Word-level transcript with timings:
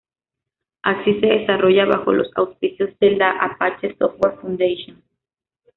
Axis 0.81 1.19
se 1.19 1.27
desarrolla 1.27 1.85
bajo 1.85 2.11
los 2.11 2.31
auspicios 2.35 2.89
de 2.97 3.17
la 3.17 3.33
Apache 3.37 3.95
Software 3.99 4.35
Foundation. 4.41 5.03